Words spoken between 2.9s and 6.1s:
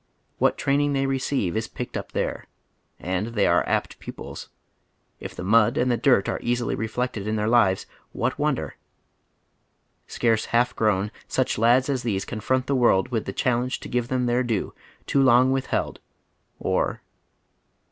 And they are apt pupils. If the nmd and the